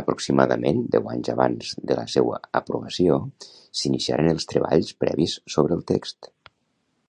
[0.00, 3.18] Aproximadament deu anys abans de la seua aprovació
[3.82, 6.32] s'iniciaren els treballs previs sobre el text.